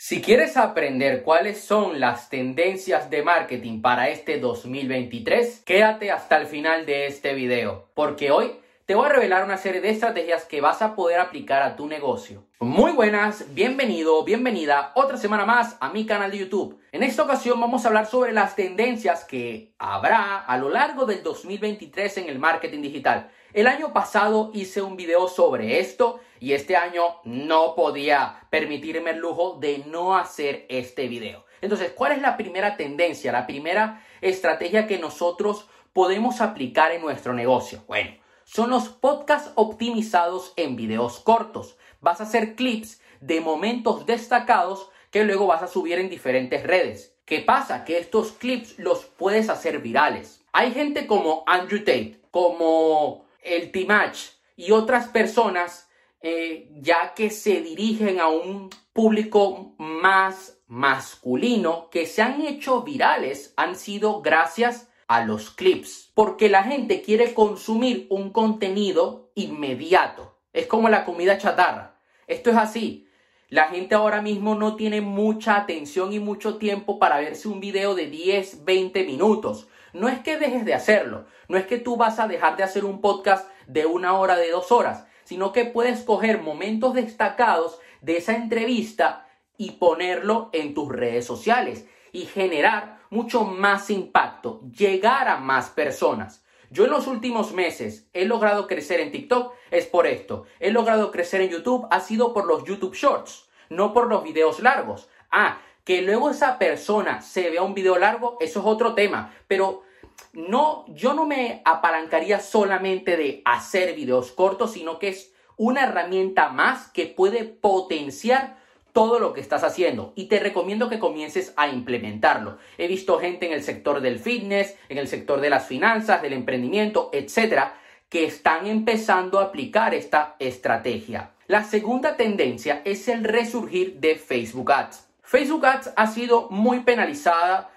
Si 0.00 0.22
quieres 0.22 0.56
aprender 0.56 1.24
cuáles 1.24 1.60
son 1.60 1.98
las 1.98 2.30
tendencias 2.30 3.10
de 3.10 3.24
marketing 3.24 3.82
para 3.82 4.10
este 4.10 4.38
2023, 4.38 5.62
quédate 5.66 6.12
hasta 6.12 6.36
el 6.36 6.46
final 6.46 6.86
de 6.86 7.08
este 7.08 7.34
video, 7.34 7.88
porque 7.94 8.30
hoy 8.30 8.52
te 8.88 8.94
voy 8.94 9.04
a 9.04 9.10
revelar 9.10 9.44
una 9.44 9.58
serie 9.58 9.82
de 9.82 9.90
estrategias 9.90 10.46
que 10.46 10.62
vas 10.62 10.80
a 10.80 10.94
poder 10.94 11.20
aplicar 11.20 11.60
a 11.62 11.76
tu 11.76 11.86
negocio. 11.86 12.46
Muy 12.58 12.92
buenas, 12.92 13.52
bienvenido, 13.52 14.24
bienvenida 14.24 14.92
otra 14.94 15.18
semana 15.18 15.44
más 15.44 15.76
a 15.80 15.90
mi 15.90 16.06
canal 16.06 16.30
de 16.30 16.38
YouTube. 16.38 16.80
En 16.90 17.02
esta 17.02 17.22
ocasión 17.22 17.60
vamos 17.60 17.84
a 17.84 17.88
hablar 17.88 18.06
sobre 18.06 18.32
las 18.32 18.56
tendencias 18.56 19.26
que 19.26 19.74
habrá 19.78 20.38
a 20.38 20.56
lo 20.56 20.70
largo 20.70 21.04
del 21.04 21.22
2023 21.22 22.16
en 22.16 22.30
el 22.30 22.38
marketing 22.38 22.80
digital. 22.80 23.30
El 23.52 23.66
año 23.66 23.92
pasado 23.92 24.52
hice 24.54 24.80
un 24.80 24.96
video 24.96 25.28
sobre 25.28 25.80
esto 25.80 26.20
y 26.40 26.54
este 26.54 26.74
año 26.74 27.20
no 27.24 27.74
podía 27.74 28.46
permitirme 28.48 29.10
el 29.10 29.18
lujo 29.18 29.58
de 29.60 29.84
no 29.86 30.16
hacer 30.16 30.64
este 30.70 31.08
video. 31.08 31.44
Entonces, 31.60 31.92
¿cuál 31.94 32.12
es 32.12 32.22
la 32.22 32.38
primera 32.38 32.78
tendencia, 32.78 33.32
la 33.32 33.46
primera 33.46 34.02
estrategia 34.22 34.86
que 34.86 34.96
nosotros 34.96 35.68
podemos 35.92 36.40
aplicar 36.40 36.92
en 36.92 37.02
nuestro 37.02 37.34
negocio? 37.34 37.84
Bueno, 37.86 38.12
son 38.48 38.70
los 38.70 38.88
podcasts 38.88 39.52
optimizados 39.56 40.54
en 40.56 40.74
videos 40.74 41.20
cortos. 41.20 41.76
Vas 42.00 42.20
a 42.20 42.24
hacer 42.24 42.54
clips 42.54 42.98
de 43.20 43.42
momentos 43.42 44.06
destacados 44.06 44.88
que 45.10 45.24
luego 45.24 45.46
vas 45.46 45.62
a 45.62 45.68
subir 45.68 45.98
en 45.98 46.08
diferentes 46.08 46.62
redes. 46.62 47.14
¿Qué 47.26 47.40
pasa? 47.40 47.84
Que 47.84 47.98
estos 47.98 48.32
clips 48.32 48.78
los 48.78 49.04
puedes 49.04 49.50
hacer 49.50 49.80
virales. 49.80 50.42
Hay 50.52 50.72
gente 50.72 51.06
como 51.06 51.44
Andrew 51.46 51.80
Tate, 51.80 52.22
como 52.30 53.26
el 53.42 53.70
Timach 53.70 54.16
y 54.56 54.70
otras 54.70 55.08
personas, 55.08 55.90
eh, 56.22 56.70
ya 56.80 57.12
que 57.14 57.28
se 57.28 57.60
dirigen 57.60 58.18
a 58.18 58.28
un 58.28 58.70
público 58.94 59.74
más 59.76 60.58
masculino, 60.66 61.90
que 61.90 62.06
se 62.06 62.22
han 62.22 62.40
hecho 62.40 62.80
virales, 62.82 63.52
han 63.58 63.76
sido 63.76 64.22
gracias 64.22 64.88
a 65.08 65.24
los 65.24 65.50
clips, 65.50 66.12
porque 66.14 66.48
la 66.48 66.62
gente 66.62 67.00
quiere 67.02 67.32
consumir 67.32 68.06
un 68.10 68.30
contenido 68.30 69.30
inmediato. 69.34 70.38
Es 70.52 70.66
como 70.66 70.88
la 70.90 71.04
comida 71.04 71.38
chatarra. 71.38 71.98
Esto 72.26 72.50
es 72.50 72.56
así. 72.56 73.08
La 73.48 73.68
gente 73.68 73.94
ahora 73.94 74.20
mismo 74.20 74.54
no 74.54 74.76
tiene 74.76 75.00
mucha 75.00 75.56
atención 75.56 76.12
y 76.12 76.20
mucho 76.20 76.58
tiempo 76.58 76.98
para 76.98 77.18
verse 77.18 77.48
un 77.48 77.58
video 77.58 77.94
de 77.94 78.10
10, 78.10 78.66
20 78.66 79.04
minutos. 79.04 79.66
No 79.94 80.10
es 80.10 80.18
que 80.20 80.36
dejes 80.36 80.66
de 80.66 80.74
hacerlo, 80.74 81.24
no 81.48 81.56
es 81.56 81.66
que 81.66 81.78
tú 81.78 81.96
vas 81.96 82.18
a 82.18 82.28
dejar 82.28 82.58
de 82.58 82.64
hacer 82.64 82.84
un 82.84 83.00
podcast 83.00 83.48
de 83.66 83.86
una 83.86 84.18
hora, 84.18 84.36
de 84.36 84.50
dos 84.50 84.70
horas, 84.70 85.06
sino 85.24 85.52
que 85.52 85.64
puedes 85.64 86.02
coger 86.02 86.42
momentos 86.42 86.92
destacados 86.92 87.78
de 88.02 88.18
esa 88.18 88.36
entrevista 88.36 89.26
y 89.56 89.72
ponerlo 89.72 90.50
en 90.52 90.74
tus 90.74 90.92
redes 90.92 91.24
sociales 91.24 91.86
y 92.18 92.26
generar 92.26 92.98
mucho 93.10 93.44
más 93.44 93.90
impacto, 93.90 94.60
llegar 94.76 95.28
a 95.28 95.36
más 95.36 95.70
personas. 95.70 96.44
Yo 96.68 96.84
en 96.84 96.90
los 96.90 97.06
últimos 97.06 97.52
meses 97.52 98.08
he 98.12 98.24
logrado 98.24 98.66
crecer 98.66 98.98
en 98.98 99.12
TikTok, 99.12 99.54
es 99.70 99.86
por 99.86 100.08
esto. 100.08 100.44
He 100.58 100.72
logrado 100.72 101.12
crecer 101.12 101.42
en 101.42 101.50
YouTube, 101.50 101.86
ha 101.92 102.00
sido 102.00 102.34
por 102.34 102.46
los 102.46 102.64
YouTube 102.64 102.96
Shorts, 102.96 103.48
no 103.70 103.92
por 103.92 104.08
los 104.08 104.24
videos 104.24 104.58
largos. 104.58 105.08
Ah, 105.30 105.60
que 105.84 106.02
luego 106.02 106.28
esa 106.28 106.58
persona 106.58 107.22
se 107.22 107.50
vea 107.50 107.62
un 107.62 107.74
video 107.74 107.96
largo, 107.98 108.36
eso 108.40 108.58
es 108.60 108.66
otro 108.66 108.94
tema. 108.94 109.32
Pero 109.46 109.84
no, 110.32 110.86
yo 110.88 111.14
no 111.14 111.24
me 111.24 111.62
apalancaría 111.64 112.40
solamente 112.40 113.16
de 113.16 113.42
hacer 113.44 113.94
videos 113.94 114.32
cortos, 114.32 114.72
sino 114.72 114.98
que 114.98 115.10
es 115.10 115.32
una 115.56 115.84
herramienta 115.84 116.48
más 116.48 116.90
que 116.90 117.06
puede 117.06 117.44
potenciar 117.44 118.58
todo 118.92 119.18
lo 119.18 119.32
que 119.32 119.40
estás 119.40 119.64
haciendo 119.64 120.12
y 120.16 120.26
te 120.26 120.40
recomiendo 120.40 120.88
que 120.88 120.98
comiences 120.98 121.52
a 121.56 121.68
implementarlo. 121.68 122.58
He 122.76 122.88
visto 122.88 123.18
gente 123.18 123.46
en 123.46 123.52
el 123.52 123.62
sector 123.62 124.00
del 124.00 124.18
fitness, 124.18 124.76
en 124.88 124.98
el 124.98 125.08
sector 125.08 125.40
de 125.40 125.50
las 125.50 125.66
finanzas, 125.66 126.22
del 126.22 126.32
emprendimiento, 126.32 127.10
etcétera, 127.12 127.78
que 128.08 128.24
están 128.24 128.66
empezando 128.66 129.38
a 129.38 129.44
aplicar 129.44 129.94
esta 129.94 130.36
estrategia. 130.38 131.32
La 131.46 131.64
segunda 131.64 132.16
tendencia 132.16 132.82
es 132.84 133.08
el 133.08 133.24
resurgir 133.24 134.00
de 134.00 134.16
Facebook 134.16 134.72
Ads. 134.72 135.08
Facebook 135.22 135.64
Ads 135.66 135.92
ha 135.96 136.06
sido 136.06 136.48
muy 136.50 136.80
penalizada 136.80 137.70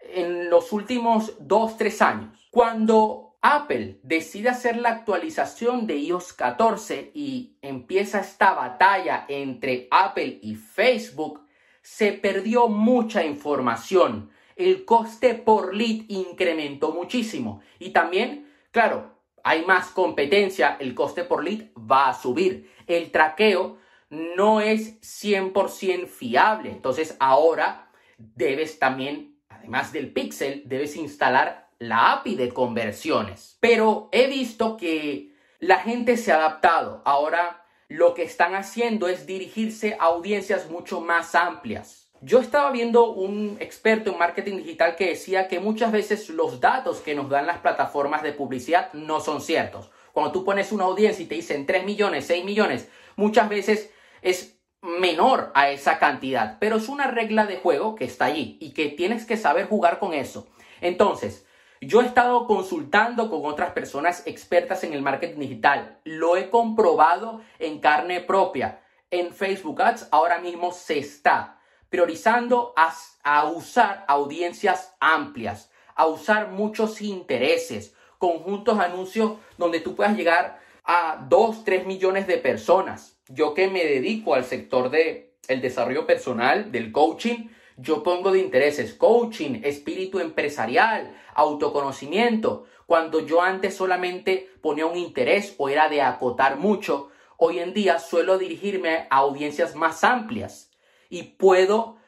en 0.00 0.50
los 0.50 0.72
últimos 0.72 1.38
2-3 1.38 2.00
años. 2.02 2.48
Cuando 2.50 3.23
Apple 3.46 3.98
decide 4.02 4.48
hacer 4.48 4.78
la 4.78 4.88
actualización 4.88 5.86
de 5.86 5.98
iOS 5.98 6.32
14 6.32 7.10
y 7.12 7.58
empieza 7.60 8.20
esta 8.20 8.54
batalla 8.54 9.26
entre 9.28 9.86
Apple 9.90 10.38
y 10.40 10.54
Facebook, 10.54 11.46
se 11.82 12.12
perdió 12.12 12.68
mucha 12.68 13.22
información. 13.22 14.30
El 14.56 14.86
coste 14.86 15.34
por 15.34 15.74
lead 15.74 16.04
incrementó 16.08 16.92
muchísimo. 16.92 17.60
Y 17.78 17.90
también, 17.90 18.50
claro, 18.70 19.14
hay 19.42 19.62
más 19.66 19.88
competencia, 19.88 20.78
el 20.80 20.94
coste 20.94 21.24
por 21.24 21.44
lead 21.44 21.66
va 21.78 22.08
a 22.08 22.14
subir. 22.14 22.72
El 22.86 23.10
traqueo 23.10 23.76
no 24.08 24.62
es 24.62 24.98
100% 25.02 26.06
fiable. 26.06 26.70
Entonces 26.70 27.14
ahora 27.20 27.90
debes 28.16 28.78
también, 28.78 29.36
además 29.50 29.92
del 29.92 30.14
pixel, 30.14 30.62
debes 30.64 30.96
instalar 30.96 31.63
la 31.78 32.12
API 32.12 32.34
de 32.36 32.50
conversiones. 32.50 33.58
Pero 33.60 34.08
he 34.12 34.26
visto 34.26 34.76
que 34.76 35.34
la 35.58 35.78
gente 35.78 36.16
se 36.16 36.32
ha 36.32 36.36
adaptado. 36.36 37.02
Ahora 37.04 37.64
lo 37.88 38.14
que 38.14 38.22
están 38.22 38.54
haciendo 38.54 39.08
es 39.08 39.26
dirigirse 39.26 39.96
a 40.00 40.04
audiencias 40.04 40.70
mucho 40.70 41.00
más 41.00 41.34
amplias. 41.34 42.10
Yo 42.20 42.40
estaba 42.40 42.70
viendo 42.70 43.12
un 43.12 43.58
experto 43.60 44.10
en 44.10 44.18
marketing 44.18 44.56
digital 44.56 44.96
que 44.96 45.10
decía 45.10 45.46
que 45.46 45.60
muchas 45.60 45.92
veces 45.92 46.30
los 46.30 46.58
datos 46.58 47.00
que 47.00 47.14
nos 47.14 47.28
dan 47.28 47.46
las 47.46 47.58
plataformas 47.58 48.22
de 48.22 48.32
publicidad 48.32 48.92
no 48.94 49.20
son 49.20 49.42
ciertos. 49.42 49.90
Cuando 50.12 50.32
tú 50.32 50.44
pones 50.44 50.72
una 50.72 50.84
audiencia 50.84 51.22
y 51.22 51.26
te 51.26 51.34
dicen 51.34 51.66
3 51.66 51.84
millones, 51.84 52.26
6 52.26 52.44
millones, 52.44 52.88
muchas 53.16 53.48
veces 53.48 53.90
es 54.22 54.56
menor 54.80 55.50
a 55.54 55.70
esa 55.70 55.98
cantidad, 55.98 56.58
pero 56.60 56.76
es 56.76 56.88
una 56.88 57.08
regla 57.08 57.46
de 57.46 57.56
juego 57.56 57.94
que 57.94 58.04
está 58.04 58.26
allí 58.26 58.58
y 58.60 58.72
que 58.72 58.88
tienes 58.88 59.26
que 59.26 59.36
saber 59.36 59.66
jugar 59.66 59.98
con 59.98 60.14
eso. 60.14 60.46
Entonces, 60.80 61.46
yo 61.86 62.02
he 62.02 62.06
estado 62.06 62.46
consultando 62.46 63.30
con 63.30 63.44
otras 63.44 63.72
personas 63.72 64.22
expertas 64.26 64.84
en 64.84 64.92
el 64.92 65.02
marketing 65.02 65.40
digital, 65.40 65.98
lo 66.04 66.36
he 66.36 66.50
comprobado 66.50 67.40
en 67.58 67.80
carne 67.80 68.20
propia. 68.20 68.80
En 69.10 69.32
Facebook 69.32 69.80
Ads 69.82 70.08
ahora 70.10 70.40
mismo 70.40 70.72
se 70.72 70.98
está 70.98 71.60
priorizando 71.88 72.72
a, 72.76 72.92
a 73.22 73.44
usar 73.46 74.04
audiencias 74.08 74.94
amplias, 75.00 75.70
a 75.94 76.06
usar 76.06 76.48
muchos 76.50 77.00
intereses, 77.00 77.94
conjuntos 78.18 78.78
anuncios 78.78 79.34
donde 79.58 79.80
tú 79.80 79.94
puedas 79.94 80.16
llegar 80.16 80.60
a 80.84 81.24
2, 81.28 81.64
3 81.64 81.86
millones 81.86 82.26
de 82.26 82.38
personas 82.38 83.14
yo 83.28 83.54
que 83.54 83.68
me 83.68 83.84
dedico 83.84 84.34
al 84.34 84.44
sector 84.44 84.90
de 84.90 85.34
el 85.48 85.60
desarrollo 85.60 86.06
personal, 86.06 86.72
del 86.72 86.92
coaching, 86.92 87.48
yo 87.76 88.02
pongo 88.02 88.30
de 88.32 88.40
intereses 88.40 88.94
coaching, 88.94 89.60
espíritu 89.64 90.20
empresarial, 90.20 91.14
autoconocimiento. 91.34 92.66
Cuando 92.86 93.20
yo 93.20 93.42
antes 93.42 93.76
solamente 93.76 94.50
ponía 94.60 94.86
un 94.86 94.96
interés 94.96 95.54
o 95.58 95.68
era 95.68 95.88
de 95.88 96.02
acotar 96.02 96.56
mucho, 96.58 97.10
hoy 97.36 97.58
en 97.58 97.74
día 97.74 97.98
suelo 97.98 98.38
dirigirme 98.38 99.06
a 99.10 99.16
audiencias 99.16 99.74
más 99.74 100.04
amplias 100.04 100.70
y 101.08 101.22
puedo 101.22 101.98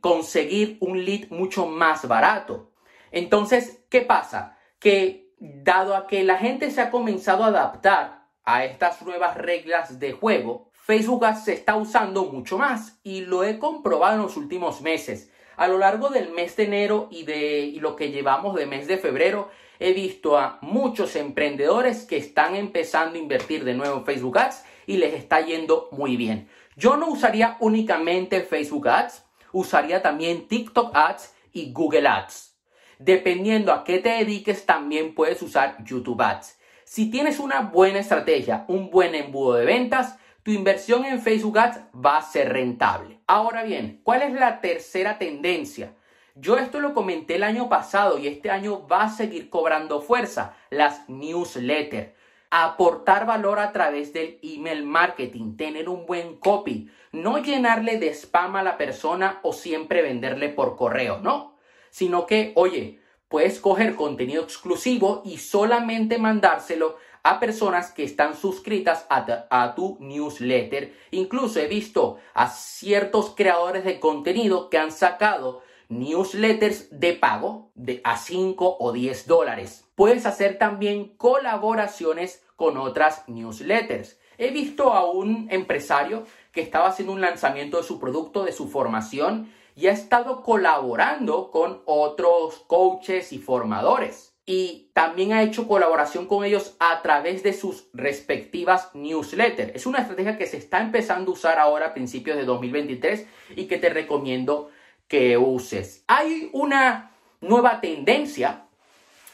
conseguir 0.00 0.78
un 0.80 1.04
lead 1.04 1.28
mucho 1.30 1.66
más 1.66 2.06
barato. 2.08 2.72
Entonces, 3.10 3.84
¿qué 3.90 4.00
pasa? 4.00 4.58
Que 4.78 5.32
dado 5.38 5.94
a 5.94 6.06
que 6.06 6.24
la 6.24 6.38
gente 6.38 6.70
se 6.70 6.80
ha 6.80 6.90
comenzado 6.90 7.44
a 7.44 7.48
adaptar 7.48 8.26
a 8.44 8.64
estas 8.64 9.02
nuevas 9.02 9.36
reglas 9.36 9.98
de 9.98 10.12
juego, 10.12 10.70
Facebook 10.86 11.26
se 11.42 11.52
está 11.52 11.74
usando 11.74 12.26
mucho 12.26 12.58
más 12.58 13.00
y 13.02 13.22
lo 13.22 13.42
he 13.42 13.58
comprobado 13.58 14.14
en 14.14 14.22
los 14.22 14.36
últimos 14.36 14.82
meses. 14.82 15.32
A 15.56 15.66
lo 15.66 15.78
largo 15.78 16.10
del 16.10 16.30
mes 16.30 16.54
de 16.54 16.62
enero 16.62 17.08
y 17.10 17.24
de 17.24 17.74
lo 17.80 17.96
que 17.96 18.12
llevamos 18.12 18.54
de 18.54 18.66
mes 18.66 18.86
de 18.86 18.96
febrero, 18.96 19.50
he 19.80 19.92
visto 19.92 20.38
a 20.38 20.60
muchos 20.60 21.16
emprendedores 21.16 22.04
que 22.04 22.16
están 22.16 22.54
empezando 22.54 23.16
a 23.16 23.20
invertir 23.20 23.64
de 23.64 23.74
nuevo 23.74 23.96
en 23.96 24.04
Facebook 24.04 24.38
Ads 24.38 24.62
y 24.86 24.98
les 24.98 25.14
está 25.14 25.40
yendo 25.40 25.88
muy 25.90 26.16
bien. 26.16 26.48
Yo 26.76 26.96
no 26.96 27.08
usaría 27.08 27.56
únicamente 27.58 28.42
Facebook 28.42 28.86
Ads, 28.86 29.24
usaría 29.50 30.02
también 30.02 30.46
TikTok 30.46 30.94
Ads 30.94 31.34
y 31.52 31.72
Google 31.72 32.06
Ads. 32.06 32.54
Dependiendo 33.00 33.72
a 33.72 33.82
qué 33.82 33.98
te 33.98 34.10
dediques, 34.10 34.64
también 34.64 35.16
puedes 35.16 35.42
usar 35.42 35.82
YouTube 35.84 36.22
Ads. 36.22 36.60
Si 36.84 37.10
tienes 37.10 37.40
una 37.40 37.62
buena 37.62 37.98
estrategia, 37.98 38.64
un 38.68 38.88
buen 38.88 39.16
embudo 39.16 39.54
de 39.54 39.64
ventas, 39.64 40.20
tu 40.46 40.52
inversión 40.52 41.04
en 41.04 41.20
Facebook 41.20 41.58
Ads 41.58 41.80
va 41.92 42.18
a 42.18 42.22
ser 42.22 42.52
rentable. 42.52 43.18
Ahora 43.26 43.64
bien, 43.64 44.00
¿cuál 44.04 44.22
es 44.22 44.32
la 44.32 44.60
tercera 44.60 45.18
tendencia? 45.18 45.96
Yo 46.36 46.56
esto 46.56 46.78
lo 46.78 46.94
comenté 46.94 47.34
el 47.34 47.42
año 47.42 47.68
pasado 47.68 48.16
y 48.16 48.28
este 48.28 48.48
año 48.52 48.86
va 48.86 49.02
a 49.02 49.08
seguir 49.08 49.50
cobrando 49.50 50.00
fuerza, 50.00 50.54
las 50.70 51.08
newsletters. 51.08 52.12
Aportar 52.48 53.26
valor 53.26 53.58
a 53.58 53.72
través 53.72 54.12
del 54.12 54.38
email 54.40 54.84
marketing, 54.84 55.56
tener 55.56 55.88
un 55.88 56.06
buen 56.06 56.36
copy. 56.36 56.92
no 57.10 57.38
llenarle 57.38 57.98
de 57.98 58.14
spam 58.14 58.54
a 58.54 58.62
la 58.62 58.78
persona 58.78 59.40
o 59.42 59.52
siempre 59.52 60.00
venderle 60.00 60.48
por 60.50 60.76
correo, 60.76 61.18
no, 61.18 61.56
sino 61.90 62.24
que, 62.24 62.52
oye, 62.54 63.00
puedes 63.26 63.58
coger 63.58 63.96
contenido 63.96 64.44
exclusivo 64.44 65.22
y 65.24 65.38
solamente 65.38 66.18
mandárselo 66.18 66.98
a 67.26 67.40
personas 67.40 67.90
que 67.90 68.04
están 68.04 68.36
suscritas 68.36 69.04
a, 69.10 69.74
tu 69.74 69.96
newsletter. 69.98 70.94
Incluso 71.10 71.58
he 71.58 71.66
visto 71.66 72.18
a 72.34 72.48
ciertos 72.48 73.34
creadores 73.34 73.84
de 73.84 73.98
contenido 73.98 74.70
que 74.70 74.78
han 74.78 74.92
sacado 74.92 75.60
newsletters 75.88 76.86
de 77.00 77.14
pago 77.14 77.72
de 77.74 78.00
a 78.04 78.16
5 78.16 78.76
o 78.78 78.92
10 78.92 79.26
dólares. 79.26 79.84
Puedes 79.96 80.24
hacer 80.24 80.56
también 80.56 81.16
colaboraciones 81.16 82.44
con 82.54 82.76
otras 82.76 83.24
newsletters. 83.26 84.20
He 84.38 84.52
visto 84.52 84.92
a 84.92 85.10
un 85.10 85.48
empresario 85.50 86.26
que 86.52 86.60
estaba 86.60 86.86
haciendo 86.86 87.12
un 87.12 87.20
lanzamiento 87.20 87.78
de 87.78 87.82
su 87.82 87.98
producto, 87.98 88.44
de 88.44 88.52
su 88.52 88.68
formación, 88.68 89.52
y 89.74 89.88
ha 89.88 89.92
estado 89.92 90.44
colaborando 90.44 91.50
con 91.50 91.82
otros 91.86 92.62
coaches 92.68 93.32
y 93.32 93.38
formadores. 93.38 94.35
Y 94.48 94.90
también 94.92 95.32
ha 95.32 95.42
hecho 95.42 95.66
colaboración 95.66 96.26
con 96.26 96.44
ellos 96.44 96.76
a 96.78 97.02
través 97.02 97.42
de 97.42 97.52
sus 97.52 97.88
respectivas 97.92 98.94
newsletters. 98.94 99.74
Es 99.74 99.86
una 99.86 99.98
estrategia 99.98 100.38
que 100.38 100.46
se 100.46 100.56
está 100.56 100.80
empezando 100.80 101.32
a 101.32 101.34
usar 101.34 101.58
ahora 101.58 101.86
a 101.86 101.94
principios 101.94 102.36
de 102.36 102.44
2023 102.44 103.26
y 103.56 103.66
que 103.66 103.78
te 103.78 103.88
recomiendo 103.88 104.70
que 105.08 105.36
uses. 105.36 106.04
Hay 106.06 106.48
una 106.52 107.10
nueva 107.40 107.80
tendencia 107.80 108.66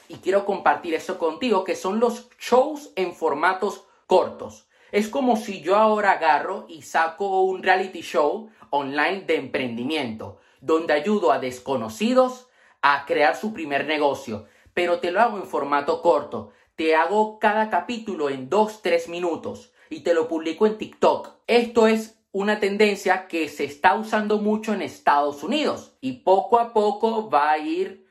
y 0.08 0.16
quiero 0.16 0.44
compartir 0.44 0.94
eso 0.94 1.18
contigo, 1.18 1.64
que 1.64 1.76
son 1.76 2.00
los 2.00 2.28
shows 2.38 2.90
en 2.96 3.14
formatos 3.14 3.84
cortos. 4.06 4.66
Es 4.92 5.08
como 5.08 5.36
si 5.36 5.62
yo 5.62 5.76
ahora 5.76 6.12
agarro 6.12 6.66
y 6.68 6.82
saco 6.82 7.42
un 7.42 7.62
reality 7.62 8.02
show 8.02 8.50
online 8.68 9.22
de 9.22 9.36
emprendimiento, 9.36 10.38
donde 10.60 10.92
ayudo 10.92 11.32
a 11.32 11.38
desconocidos 11.38 12.48
a 12.82 13.06
crear 13.06 13.36
su 13.36 13.54
primer 13.54 13.86
negocio, 13.86 14.46
pero 14.74 15.00
te 15.00 15.10
lo 15.10 15.20
hago 15.20 15.38
en 15.38 15.46
formato 15.46 16.02
corto. 16.02 16.50
Te 16.76 16.94
hago 16.94 17.38
cada 17.38 17.70
capítulo 17.70 18.30
en 18.30 18.48
2-3 18.48 19.08
minutos 19.08 19.72
y 19.90 20.00
te 20.00 20.14
lo 20.14 20.28
publico 20.28 20.66
en 20.66 20.78
TikTok. 20.78 21.36
Esto 21.46 21.86
es 21.86 22.18
una 22.32 22.60
tendencia 22.60 23.28
que 23.28 23.48
se 23.48 23.64
está 23.64 23.94
usando 23.94 24.38
mucho 24.38 24.72
en 24.72 24.80
Estados 24.80 25.42
Unidos 25.42 25.96
y 26.00 26.20
poco 26.20 26.58
a 26.58 26.72
poco 26.72 27.28
va 27.28 27.52
a 27.52 27.58
ir 27.58 28.06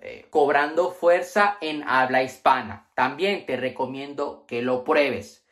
eh, 0.00 0.26
cobrando 0.30 0.90
fuerza 0.92 1.58
en 1.60 1.82
habla 1.86 2.22
hispana. 2.22 2.88
También 2.94 3.44
te 3.44 3.56
recomiendo 3.56 4.44
que 4.46 4.62
lo 4.62 4.82
pruebes. 4.82 5.44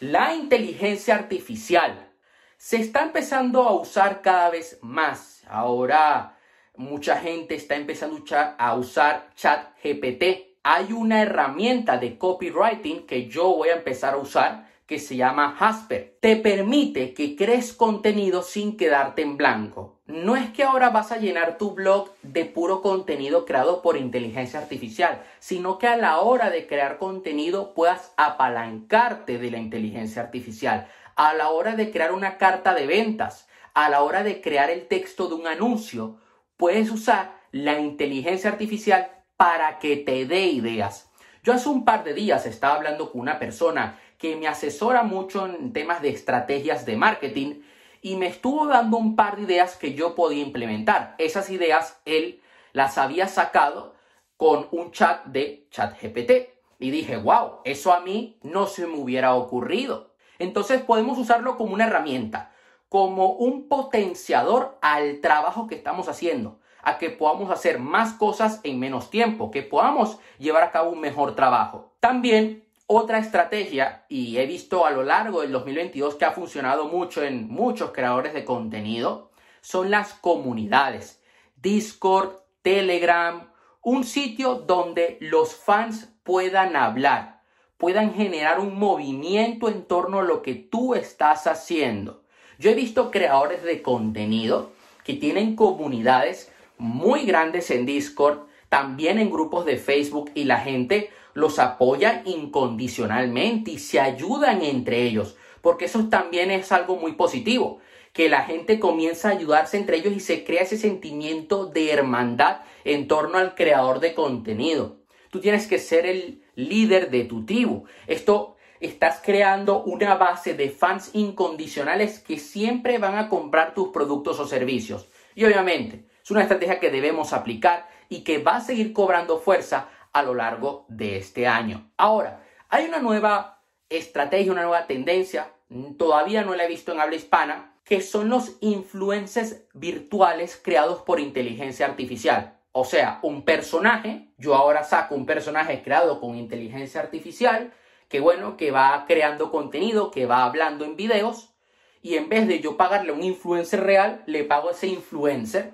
La 0.00 0.34
inteligencia 0.34 1.14
artificial 1.14 2.10
se 2.56 2.76
está 2.76 3.02
empezando 3.02 3.62
a 3.62 3.74
usar 3.74 4.22
cada 4.22 4.50
vez 4.50 4.78
más. 4.82 5.44
Ahora 5.48 6.38
mucha 6.76 7.16
gente 7.16 7.54
está 7.54 7.76
empezando 7.76 8.22
a 8.58 8.74
usar 8.74 9.30
chat 9.34 9.74
GPT. 9.82 10.56
Hay 10.62 10.92
una 10.92 11.22
herramienta 11.22 11.98
de 11.98 12.18
copywriting 12.18 13.06
que 13.06 13.28
yo 13.28 13.54
voy 13.54 13.70
a 13.70 13.76
empezar 13.76 14.14
a 14.14 14.18
usar 14.18 14.70
que 14.90 14.98
se 14.98 15.14
llama 15.14 15.56
Hasper. 15.56 16.16
Te 16.20 16.34
permite 16.34 17.14
que 17.14 17.36
crees 17.36 17.72
contenido 17.72 18.42
sin 18.42 18.76
quedarte 18.76 19.22
en 19.22 19.36
blanco. 19.36 20.00
No 20.06 20.34
es 20.34 20.50
que 20.50 20.64
ahora 20.64 20.90
vas 20.90 21.12
a 21.12 21.18
llenar 21.18 21.58
tu 21.58 21.74
blog 21.76 22.10
de 22.22 22.44
puro 22.44 22.82
contenido 22.82 23.44
creado 23.44 23.82
por 23.82 23.96
inteligencia 23.96 24.58
artificial, 24.58 25.22
sino 25.38 25.78
que 25.78 25.86
a 25.86 25.96
la 25.96 26.18
hora 26.18 26.50
de 26.50 26.66
crear 26.66 26.98
contenido 26.98 27.72
puedas 27.72 28.12
apalancarte 28.16 29.38
de 29.38 29.52
la 29.52 29.58
inteligencia 29.58 30.22
artificial. 30.22 30.88
A 31.14 31.34
la 31.34 31.50
hora 31.50 31.76
de 31.76 31.92
crear 31.92 32.10
una 32.10 32.36
carta 32.36 32.74
de 32.74 32.88
ventas, 32.88 33.48
a 33.74 33.90
la 33.90 34.02
hora 34.02 34.24
de 34.24 34.40
crear 34.40 34.70
el 34.70 34.88
texto 34.88 35.28
de 35.28 35.34
un 35.34 35.46
anuncio, 35.46 36.18
puedes 36.60 36.90
usar 36.90 37.40
la 37.52 37.80
inteligencia 37.80 38.50
artificial 38.50 39.10
para 39.38 39.78
que 39.78 39.96
te 39.96 40.26
dé 40.26 40.42
ideas. 40.48 41.10
Yo 41.42 41.54
hace 41.54 41.70
un 41.70 41.86
par 41.86 42.04
de 42.04 42.12
días 42.12 42.44
estaba 42.44 42.74
hablando 42.74 43.10
con 43.10 43.22
una 43.22 43.38
persona 43.38 43.98
que 44.18 44.36
me 44.36 44.46
asesora 44.46 45.02
mucho 45.02 45.46
en 45.46 45.72
temas 45.72 46.02
de 46.02 46.10
estrategias 46.10 46.84
de 46.84 46.98
marketing 46.98 47.62
y 48.02 48.16
me 48.16 48.26
estuvo 48.26 48.66
dando 48.66 48.98
un 48.98 49.16
par 49.16 49.36
de 49.36 49.44
ideas 49.44 49.76
que 49.76 49.94
yo 49.94 50.14
podía 50.14 50.42
implementar. 50.42 51.14
Esas 51.16 51.48
ideas 51.48 51.98
él 52.04 52.42
las 52.74 52.98
había 52.98 53.26
sacado 53.26 53.94
con 54.36 54.68
un 54.70 54.92
chat 54.92 55.24
de 55.24 55.66
ChatGPT 55.70 56.30
y 56.78 56.90
dije, 56.90 57.16
wow, 57.16 57.60
eso 57.64 57.94
a 57.94 58.00
mí 58.00 58.38
no 58.42 58.66
se 58.66 58.86
me 58.86 58.98
hubiera 58.98 59.34
ocurrido. 59.34 60.14
Entonces 60.38 60.82
podemos 60.82 61.16
usarlo 61.18 61.56
como 61.56 61.72
una 61.72 61.86
herramienta, 61.86 62.49
como 62.90 63.34
un 63.34 63.68
potenciador 63.68 64.76
al 64.82 65.20
trabajo 65.20 65.68
que 65.68 65.76
estamos 65.76 66.08
haciendo, 66.08 66.58
a 66.82 66.98
que 66.98 67.08
podamos 67.08 67.52
hacer 67.52 67.78
más 67.78 68.14
cosas 68.14 68.60
en 68.64 68.80
menos 68.80 69.10
tiempo, 69.10 69.52
que 69.52 69.62
podamos 69.62 70.18
llevar 70.38 70.64
a 70.64 70.72
cabo 70.72 70.90
un 70.90 71.00
mejor 71.00 71.36
trabajo. 71.36 71.94
También 72.00 72.64
otra 72.88 73.18
estrategia, 73.18 74.04
y 74.08 74.38
he 74.38 74.46
visto 74.46 74.84
a 74.84 74.90
lo 74.90 75.04
largo 75.04 75.42
del 75.42 75.52
2022 75.52 76.16
que 76.16 76.24
ha 76.24 76.32
funcionado 76.32 76.88
mucho 76.88 77.22
en 77.22 77.46
muchos 77.46 77.92
creadores 77.92 78.34
de 78.34 78.44
contenido, 78.44 79.30
son 79.60 79.92
las 79.92 80.12
comunidades. 80.14 81.22
Discord, 81.54 82.40
Telegram, 82.62 83.52
un 83.82 84.02
sitio 84.02 84.56
donde 84.56 85.16
los 85.20 85.54
fans 85.54 86.12
puedan 86.24 86.74
hablar, 86.74 87.42
puedan 87.76 88.14
generar 88.14 88.58
un 88.58 88.76
movimiento 88.76 89.68
en 89.68 89.84
torno 89.84 90.18
a 90.18 90.24
lo 90.24 90.42
que 90.42 90.56
tú 90.56 90.96
estás 90.96 91.46
haciendo. 91.46 92.24
Yo 92.60 92.70
he 92.70 92.74
visto 92.74 93.10
creadores 93.10 93.62
de 93.62 93.80
contenido 93.80 94.72
que 95.02 95.14
tienen 95.14 95.56
comunidades 95.56 96.52
muy 96.76 97.24
grandes 97.24 97.70
en 97.70 97.86
Discord, 97.86 98.40
también 98.68 99.18
en 99.18 99.30
grupos 99.30 99.64
de 99.64 99.78
Facebook 99.78 100.30
y 100.34 100.44
la 100.44 100.58
gente 100.58 101.08
los 101.32 101.58
apoya 101.58 102.20
incondicionalmente 102.26 103.70
y 103.70 103.78
se 103.78 103.98
ayudan 103.98 104.60
entre 104.60 105.04
ellos, 105.04 105.38
porque 105.62 105.86
eso 105.86 106.10
también 106.10 106.50
es 106.50 106.70
algo 106.70 106.96
muy 106.96 107.12
positivo, 107.12 107.78
que 108.12 108.28
la 108.28 108.42
gente 108.42 108.78
comienza 108.78 109.28
a 109.28 109.32
ayudarse 109.32 109.78
entre 109.78 109.96
ellos 109.96 110.12
y 110.12 110.20
se 110.20 110.44
crea 110.44 110.60
ese 110.60 110.76
sentimiento 110.76 111.64
de 111.64 111.90
hermandad 111.92 112.58
en 112.84 113.08
torno 113.08 113.38
al 113.38 113.54
creador 113.54 114.00
de 114.00 114.12
contenido. 114.12 114.98
Tú 115.30 115.40
tienes 115.40 115.66
que 115.66 115.78
ser 115.78 116.04
el 116.04 116.42
líder 116.56 117.10
de 117.10 117.24
tu 117.24 117.46
tribu. 117.46 117.84
Esto 118.06 118.56
estás 118.80 119.20
creando 119.22 119.82
una 119.84 120.14
base 120.16 120.54
de 120.54 120.70
fans 120.70 121.10
incondicionales 121.12 122.18
que 122.18 122.38
siempre 122.38 122.98
van 122.98 123.16
a 123.16 123.28
comprar 123.28 123.74
tus 123.74 123.88
productos 123.88 124.40
o 124.40 124.46
servicios. 124.46 125.08
Y 125.34 125.44
obviamente, 125.44 126.06
es 126.22 126.30
una 126.30 126.42
estrategia 126.42 126.80
que 126.80 126.90
debemos 126.90 127.32
aplicar 127.32 127.88
y 128.08 128.24
que 128.24 128.38
va 128.38 128.56
a 128.56 128.60
seguir 128.60 128.92
cobrando 128.92 129.38
fuerza 129.38 129.88
a 130.12 130.22
lo 130.22 130.34
largo 130.34 130.86
de 130.88 131.16
este 131.16 131.46
año. 131.46 131.90
Ahora, 131.96 132.42
hay 132.68 132.86
una 132.86 132.98
nueva 132.98 133.62
estrategia, 133.88 134.52
una 134.52 134.62
nueva 134.62 134.86
tendencia, 134.86 135.52
todavía 135.98 136.42
no 136.42 136.54
la 136.54 136.64
he 136.64 136.68
visto 136.68 136.92
en 136.92 137.00
habla 137.00 137.16
hispana, 137.16 137.74
que 137.84 138.00
son 138.00 138.28
los 138.28 138.56
influencers 138.60 139.64
virtuales 139.72 140.60
creados 140.62 141.02
por 141.02 141.20
inteligencia 141.20 141.86
artificial. 141.86 142.58
O 142.72 142.84
sea, 142.84 143.18
un 143.22 143.44
personaje, 143.44 144.32
yo 144.38 144.54
ahora 144.54 144.84
saco 144.84 145.16
un 145.16 145.26
personaje 145.26 145.82
creado 145.82 146.20
con 146.20 146.36
inteligencia 146.36 147.00
artificial, 147.00 147.72
que 148.10 148.20
bueno, 148.20 148.56
que 148.58 148.72
va 148.72 149.04
creando 149.06 149.50
contenido, 149.50 150.10
que 150.10 150.26
va 150.26 150.44
hablando 150.44 150.84
en 150.84 150.96
videos, 150.96 151.54
y 152.02 152.16
en 152.16 152.28
vez 152.28 152.48
de 152.48 152.60
yo 152.60 152.76
pagarle 152.76 153.12
a 153.12 153.14
un 153.14 153.22
influencer 153.22 153.82
real, 153.82 154.22
le 154.26 154.44
pago 154.44 154.68
a 154.68 154.72
ese 154.72 154.88
influencer 154.88 155.72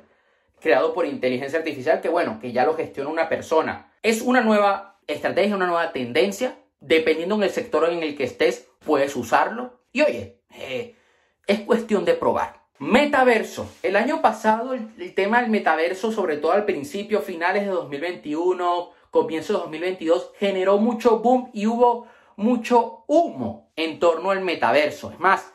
creado 0.60 0.92
por 0.92 1.06
inteligencia 1.06 1.58
artificial, 1.58 2.00
que 2.00 2.08
bueno, 2.08 2.38
que 2.40 2.52
ya 2.52 2.64
lo 2.64 2.74
gestiona 2.74 3.08
una 3.08 3.28
persona. 3.28 3.90
Es 4.02 4.20
una 4.20 4.42
nueva 4.42 4.98
estrategia, 5.06 5.56
una 5.56 5.66
nueva 5.66 5.92
tendencia. 5.92 6.58
Dependiendo 6.80 7.36
en 7.36 7.44
el 7.44 7.50
sector 7.50 7.88
en 7.88 8.02
el 8.02 8.16
que 8.16 8.24
estés, 8.24 8.68
puedes 8.84 9.16
usarlo. 9.16 9.80
Y 9.92 10.02
oye, 10.02 10.40
eh, 10.58 10.94
es 11.46 11.60
cuestión 11.60 12.04
de 12.04 12.14
probar. 12.14 12.60
Metaverso. 12.78 13.70
El 13.82 13.96
año 13.96 14.20
pasado 14.20 14.74
el, 14.74 15.14
tema 15.14 15.40
del 15.40 15.50
metaverso, 15.50 16.12
sobre 16.12 16.36
todo 16.36 16.52
al 16.52 16.66
principio, 16.66 17.22
finales 17.22 17.64
de 17.64 17.70
2021, 17.70 18.90
comienzo 19.10 19.54
de 19.54 19.58
2022, 19.60 20.32
generó 20.38 20.76
mucho 20.76 21.20
boom 21.20 21.50
y 21.54 21.66
hubo 21.66 22.06
mucho 22.36 23.04
humo 23.06 23.72
en 23.76 23.98
torno 23.98 24.30
al 24.30 24.42
metaverso. 24.42 25.10
Es 25.10 25.18
más, 25.18 25.52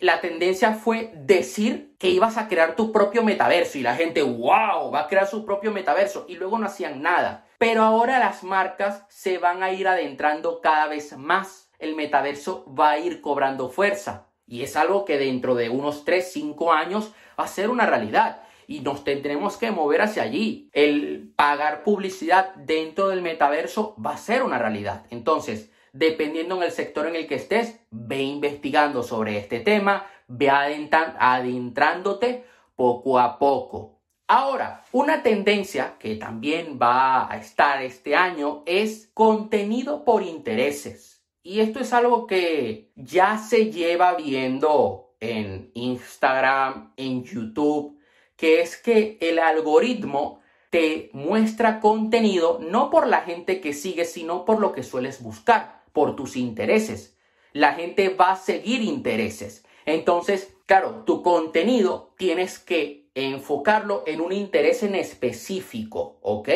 la 0.00 0.20
tendencia 0.20 0.74
fue 0.74 1.12
decir 1.14 1.94
que 1.98 2.08
ibas 2.08 2.36
a 2.36 2.48
crear 2.48 2.74
tu 2.74 2.90
propio 2.92 3.22
metaverso 3.22 3.78
y 3.78 3.82
la 3.82 3.94
gente, 3.94 4.22
wow, 4.22 4.90
va 4.90 5.00
a 5.00 5.08
crear 5.08 5.26
su 5.26 5.44
propio 5.44 5.70
metaverso 5.72 6.24
y 6.28 6.36
luego 6.36 6.58
no 6.58 6.66
hacían 6.66 7.02
nada. 7.02 7.46
Pero 7.58 7.82
ahora 7.82 8.18
las 8.18 8.42
marcas 8.42 9.04
se 9.08 9.38
van 9.38 9.62
a 9.62 9.72
ir 9.72 9.86
adentrando 9.86 10.60
cada 10.60 10.86
vez 10.86 11.16
más. 11.16 11.70
El 11.78 11.94
metaverso 11.94 12.64
va 12.74 12.92
a 12.92 12.98
ir 12.98 13.20
cobrando 13.20 13.68
fuerza 13.68 14.28
y 14.46 14.62
es 14.62 14.76
algo 14.76 15.04
que 15.04 15.18
dentro 15.18 15.54
de 15.54 15.68
unos 15.68 16.04
3, 16.04 16.32
5 16.32 16.72
años 16.72 17.12
va 17.38 17.44
a 17.44 17.48
ser 17.48 17.70
una 17.70 17.86
realidad 17.86 18.42
y 18.66 18.80
nos 18.80 19.04
tendremos 19.04 19.56
que 19.56 19.70
mover 19.70 20.00
hacia 20.02 20.22
allí. 20.22 20.70
El 20.72 21.32
pagar 21.36 21.82
publicidad 21.82 22.54
dentro 22.54 23.08
del 23.08 23.20
metaverso 23.20 23.94
va 24.04 24.14
a 24.14 24.18
ser 24.18 24.42
una 24.42 24.58
realidad. 24.58 25.04
Entonces, 25.10 25.70
dependiendo 25.92 26.56
en 26.56 26.62
el 26.64 26.72
sector 26.72 27.06
en 27.06 27.16
el 27.16 27.26
que 27.26 27.36
estés, 27.36 27.80
ve 27.90 28.22
investigando 28.22 29.02
sobre 29.02 29.38
este 29.38 29.60
tema, 29.60 30.06
ve 30.28 30.50
adentrándote 30.50 32.44
poco 32.76 33.18
a 33.18 33.38
poco. 33.38 34.00
Ahora, 34.26 34.84
una 34.92 35.22
tendencia 35.24 35.96
que 35.98 36.14
también 36.14 36.78
va 36.80 37.30
a 37.32 37.36
estar 37.36 37.82
este 37.82 38.14
año 38.14 38.62
es 38.64 39.10
contenido 39.12 40.04
por 40.04 40.22
intereses. 40.22 41.24
Y 41.42 41.60
esto 41.60 41.80
es 41.80 41.92
algo 41.92 42.26
que 42.26 42.92
ya 42.94 43.38
se 43.38 43.72
lleva 43.72 44.14
viendo 44.14 45.16
en 45.18 45.72
Instagram, 45.74 46.92
en 46.96 47.24
YouTube, 47.24 47.98
que 48.36 48.60
es 48.60 48.76
que 48.76 49.18
el 49.20 49.38
algoritmo 49.38 50.40
te 50.70 51.10
muestra 51.12 51.80
contenido 51.80 52.60
no 52.60 52.88
por 52.90 53.06
la 53.06 53.22
gente 53.22 53.60
que 53.60 53.72
sigues, 53.72 54.12
sino 54.12 54.44
por 54.44 54.60
lo 54.60 54.72
que 54.72 54.84
sueles 54.84 55.22
buscar, 55.22 55.79
por 55.92 56.16
tus 56.16 56.36
intereses. 56.36 57.16
La 57.52 57.74
gente 57.74 58.08
va 58.10 58.32
a 58.32 58.36
seguir 58.36 58.82
intereses. 58.82 59.64
Entonces, 59.86 60.54
claro, 60.66 61.04
tu 61.04 61.22
contenido 61.22 62.14
tienes 62.16 62.58
que 62.58 63.08
enfocarlo 63.14 64.04
en 64.06 64.20
un 64.20 64.32
interés 64.32 64.82
en 64.82 64.94
específico, 64.94 66.18
¿ok? 66.22 66.48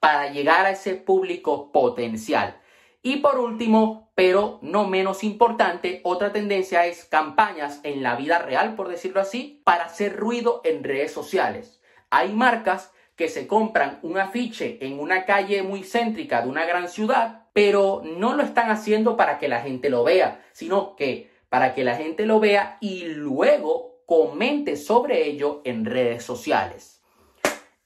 Para 0.00 0.30
llegar 0.32 0.66
a 0.66 0.70
ese 0.70 0.94
público 0.94 1.70
potencial. 1.70 2.60
Y 3.02 3.18
por 3.18 3.38
último, 3.38 4.10
pero 4.14 4.58
no 4.62 4.88
menos 4.88 5.24
importante, 5.24 6.00
otra 6.04 6.32
tendencia 6.32 6.86
es 6.86 7.04
campañas 7.04 7.80
en 7.82 8.02
la 8.02 8.16
vida 8.16 8.38
real, 8.38 8.74
por 8.74 8.88
decirlo 8.88 9.20
así, 9.20 9.60
para 9.64 9.84
hacer 9.84 10.16
ruido 10.16 10.60
en 10.64 10.82
redes 10.82 11.12
sociales. 11.12 11.80
Hay 12.10 12.32
marcas 12.32 12.92
que 13.16 13.28
se 13.28 13.46
compran 13.46 13.98
un 14.02 14.18
afiche 14.18 14.78
en 14.80 14.98
una 14.98 15.24
calle 15.24 15.62
muy 15.62 15.84
céntrica 15.84 16.42
de 16.42 16.48
una 16.48 16.64
gran 16.64 16.88
ciudad, 16.88 17.43
pero 17.54 18.02
no 18.04 18.34
lo 18.34 18.42
están 18.42 18.70
haciendo 18.70 19.16
para 19.16 19.38
que 19.38 19.48
la 19.48 19.62
gente 19.62 19.88
lo 19.88 20.04
vea, 20.04 20.44
sino 20.52 20.96
que 20.96 21.32
para 21.48 21.72
que 21.72 21.84
la 21.84 21.94
gente 21.94 22.26
lo 22.26 22.40
vea 22.40 22.76
y 22.80 23.04
luego 23.04 24.02
comente 24.06 24.76
sobre 24.76 25.26
ello 25.26 25.62
en 25.64 25.86
redes 25.86 26.24
sociales. 26.24 27.00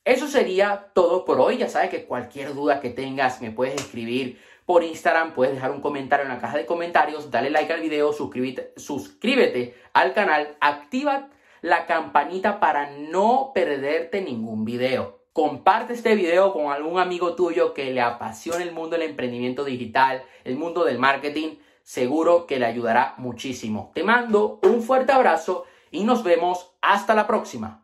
Eso 0.04 0.26
sería 0.26 0.90
todo 0.94 1.26
por 1.26 1.38
hoy. 1.38 1.58
Ya 1.58 1.68
sabes 1.68 1.90
que 1.90 2.06
cualquier 2.06 2.54
duda 2.54 2.80
que 2.80 2.88
tengas 2.88 3.42
me 3.42 3.50
puedes 3.50 3.75
escribir 3.75 4.40
por 4.64 4.82
Instagram, 4.82 5.34
puedes 5.34 5.54
dejar 5.54 5.70
un 5.70 5.82
comentario 5.82 6.25
en 6.25 6.32
la 6.32 6.40
caja 6.40 6.56
de 6.56 6.66
comentarios, 6.66 7.30
dale 7.30 7.50
like 7.50 7.72
al 7.72 7.80
video, 7.80 8.12
suscríbete, 8.12 8.72
suscríbete 8.76 9.75
al 9.92 10.14
canal, 10.14 10.56
activa 10.60 11.28
la 11.60 11.87
campanita 11.87 12.58
para 12.60 12.90
no 12.90 13.52
perderte 13.54 14.22
ningún 14.22 14.64
video. 14.64 15.17
Comparte 15.38 15.92
este 15.92 16.16
video 16.16 16.52
con 16.52 16.73
algún 16.73 16.99
amigo 16.99 17.37
tuyo 17.37 17.73
que 17.73 17.92
le 17.92 18.00
apasione 18.00 18.64
el 18.64 18.73
mundo 18.73 18.97
del 18.99 19.09
emprendimiento 19.09 19.64
digital, 19.64 20.25
el 20.42 20.57
mundo 20.57 20.83
del 20.83 20.99
marketing. 20.99 21.59
Seguro 21.85 22.45
que 22.45 22.59
le 22.59 22.66
ayudará 22.66 23.14
muchísimo. 23.18 23.92
Te 23.95 24.02
mando 24.02 24.59
un 24.64 24.83
fuerte 24.83 25.12
abrazo 25.12 25.64
y 25.92 26.02
nos 26.02 26.25
vemos 26.25 26.73
hasta 26.83 27.14
la 27.14 27.28
próxima. 27.28 27.76